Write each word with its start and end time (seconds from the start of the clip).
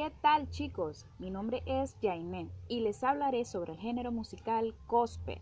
¿Qué 0.00 0.10
tal 0.22 0.48
chicos? 0.48 1.04
Mi 1.18 1.30
nombre 1.30 1.62
es 1.66 1.94
Jaime 2.00 2.48
y 2.68 2.80
les 2.80 3.04
hablaré 3.04 3.44
sobre 3.44 3.72
el 3.74 3.78
género 3.78 4.10
musical 4.10 4.74
gospel. 4.88 5.38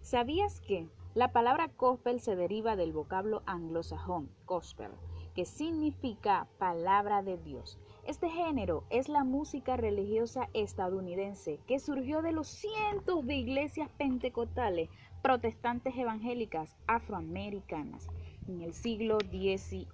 ¿Sabías 0.00 0.60
que 0.60 0.88
la 1.14 1.30
palabra 1.30 1.70
gospel 1.78 2.18
se 2.18 2.34
deriva 2.34 2.74
del 2.74 2.92
vocablo 2.92 3.44
anglosajón 3.46 4.28
gospel, 4.44 4.90
que 5.36 5.44
significa 5.44 6.48
palabra 6.58 7.22
de 7.22 7.38
Dios? 7.38 7.78
Este 8.04 8.28
género 8.28 8.82
es 8.90 9.08
la 9.08 9.22
música 9.22 9.76
religiosa 9.76 10.48
estadounidense 10.52 11.60
que 11.68 11.78
surgió 11.78 12.22
de 12.22 12.32
los 12.32 12.48
cientos 12.48 13.24
de 13.24 13.36
iglesias 13.36 13.88
pentecostales, 13.98 14.90
protestantes 15.22 15.96
evangélicas 15.96 16.74
afroamericanas 16.88 18.08
en 18.48 18.62
el 18.62 18.74
siglo 18.74 19.18
XVIII 19.30 19.86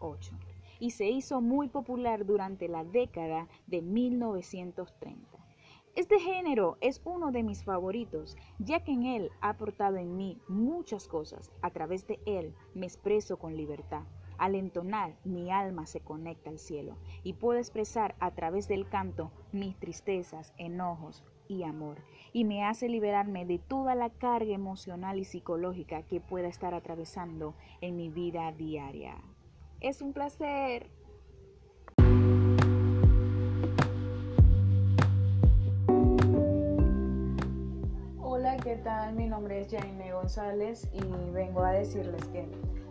y 0.79 0.91
se 0.91 1.09
hizo 1.09 1.41
muy 1.41 1.69
popular 1.69 2.27
durante 2.27 2.69
la 2.69 2.85
década 2.85 3.49
de 3.67 3.83
1930. 3.83 5.39
Este 5.99 6.21
género 6.21 6.79
es 6.81 7.01
uno 7.05 7.33
de 7.33 7.43
mis 7.43 7.65
favoritos, 7.65 8.37
ya 8.61 8.85
que 8.85 8.93
en 8.93 9.03
él 9.03 9.33
ha 9.41 9.49
aportado 9.49 9.97
en 9.97 10.17
mí 10.17 10.41
muchas 10.47 11.09
cosas. 11.09 11.51
A 11.61 11.71
través 11.71 12.07
de 12.07 12.21
él 12.25 12.55
me 12.73 12.87
expreso 12.87 13.39
con 13.39 13.57
libertad. 13.57 14.05
Al 14.39 14.55
entonar, 14.55 15.17
mi 15.25 15.51
alma 15.51 15.87
se 15.87 15.99
conecta 15.99 16.51
al 16.51 16.61
cielo 16.61 16.97
y 17.25 17.33
puedo 17.33 17.59
expresar 17.59 18.15
a 18.21 18.31
través 18.31 18.69
del 18.69 18.89
canto 18.89 19.33
mis 19.51 19.77
tristezas, 19.77 20.55
enojos 20.57 21.25
y 21.49 21.65
amor, 21.65 21.99
y 22.33 22.45
me 22.45 22.63
hace 22.63 22.89
liberarme 22.89 23.45
de 23.45 23.59
toda 23.59 23.97
la 23.97 24.11
carga 24.11 24.53
emocional 24.53 25.19
y 25.19 25.25
psicológica 25.25 26.05
que 26.05 26.21
pueda 26.21 26.47
estar 26.47 26.75
atravesando 26.75 27.55
en 27.81 27.97
mi 27.97 28.09
vida 28.09 28.53
diaria. 28.53 29.17
Es 29.81 30.03
un 30.03 30.13
placer. 30.13 30.91
Hola, 38.21 38.57
¿qué 38.57 38.81
tal? 38.83 39.15
Mi 39.15 39.29
nombre 39.29 39.61
es 39.61 39.71
Jaime 39.71 40.13
González 40.13 40.89
y 40.93 41.01
vengo 41.33 41.63
a 41.63 41.71
decirles 41.71 42.25
que 42.33 42.49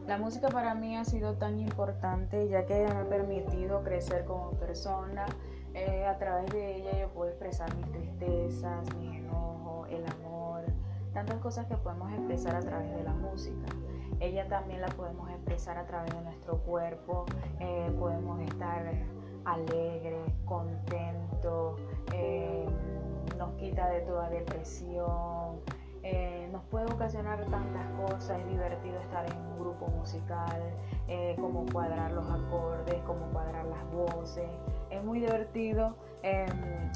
la 0.08 0.17
música 0.17 0.48
para 0.48 0.76
mí 0.76 0.95
ha 0.95 1.03
sido 1.03 1.34
tan 1.34 1.59
importante 1.59 2.48
ya 2.48 2.66
que 2.66 2.86
me 2.86 2.92
ha 2.92 3.09
permitido 3.09 3.83
crecer 3.83 4.23
como 4.23 4.52
persona. 4.52 5.26
Eh, 5.73 6.06
a 6.06 6.17
través 6.17 6.50
de 6.54 6.78
ella 6.78 7.02
yo 7.02 7.09
puedo 7.09 7.30
expresar 7.30 7.76
mis 7.76 7.92
tristezas, 7.92 8.95
mi 8.95 9.17
enojo, 9.17 9.86
el 9.88 10.06
amor, 10.08 10.64
tantas 11.14 11.38
cosas 11.39 11.66
que 11.66 11.76
podemos 11.76 12.14
expresar 12.14 12.56
a 12.56 12.61
través 12.61 12.95
de 12.95 13.04
la 13.04 13.14
música 13.14 13.67
ella 14.20 14.48
también 14.48 14.82
la 14.82 14.88
podemos 14.88 15.30
expresar 15.30 15.78
a 15.78 15.86
través 15.86 16.14
de 16.14 16.22
nuestro 16.22 16.58
cuerpo, 16.60 17.26
eh, 17.60 17.92
podemos 18.00 18.40
estar 18.42 18.84
alegres, 19.46 20.34
contentos, 20.46 21.80
eh, 22.14 22.66
nos 23.38 23.54
quita 23.54 23.88
de 23.90 24.02
toda 24.02 24.30
depresión, 24.30 25.60
eh, 26.04 26.50
nos 26.52 26.64
puede 26.66 26.86
ocasionar 26.86 27.40
tantas 27.45 27.86
cosas, 27.92 28.40
es 28.40 28.48
divertido 28.48 29.00
estar 29.00 29.26
en 29.32 29.38
un 29.38 29.60
grupo 29.60 29.88
musical, 29.88 30.62
como 31.40 31.66
cuadrar 31.72 32.12
los 32.12 32.30
acordes, 32.30 33.02
como 33.06 33.28
cuadrar 33.32 33.66
las 33.66 33.92
voces, 33.92 34.50
es 34.90 35.02
muy 35.04 35.22
divertido 35.22 35.95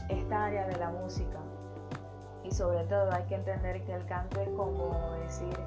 esta 0.10 0.46
área 0.46 0.68
de 0.68 0.78
la 0.78 0.90
música. 0.90 1.40
Y 2.44 2.52
sobre 2.52 2.84
todo 2.86 3.10
hay 3.14 3.24
que 3.24 3.36
entender 3.36 3.86
que 3.86 3.94
el 3.94 4.06
canto 4.08 4.42
es 4.42 4.50
como 4.50 5.12
decir 5.24 5.58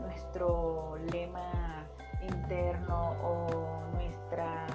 nuestro 0.00 0.96
lema 1.12 1.86
interno 2.22 3.14
o 3.22 3.80
nuestra, 3.92 4.66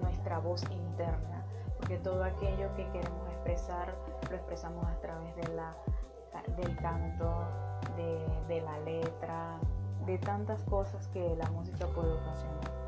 nuestra 0.00 0.38
voz 0.38 0.62
interna, 0.70 1.44
porque 1.78 1.98
todo 1.98 2.22
aquello 2.24 2.74
que 2.74 2.88
queremos 2.90 3.28
expresar 3.30 3.94
lo 4.30 4.36
expresamos 4.36 4.86
a 4.86 5.00
través 5.00 5.34
de 5.36 5.48
la, 5.54 5.74
del 6.56 6.76
canto, 6.76 7.44
de, 7.96 8.54
de 8.54 8.60
la 8.62 8.78
letra, 8.80 9.58
de 10.06 10.18
tantas 10.18 10.62
cosas 10.64 11.08
que 11.08 11.36
la 11.36 11.50
música 11.50 11.86
puede 11.88 12.12
ocasionar. 12.12 12.81